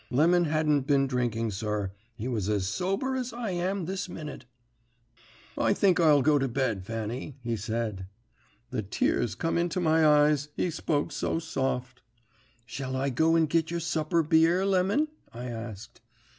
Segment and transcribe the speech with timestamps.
[0.09, 4.45] Lemon hadn't been drinking, sir; he was as sober as I am this minute.
[5.55, 8.07] "'I think I'll go to bed, Fanny,' he said.
[8.71, 12.01] "The tears come into my eyes, he spoke so soft.
[12.65, 16.01] "'Shall I go and git your supper beer, Lemon?' I asked.